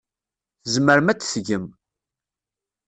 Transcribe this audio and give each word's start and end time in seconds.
Tzemrem 0.63 1.07
ad 1.11 1.17
t-tgem. 1.19 1.65